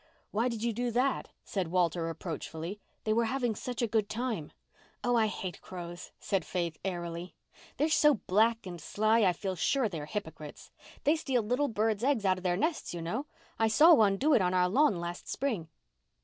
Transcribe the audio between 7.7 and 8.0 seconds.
"The are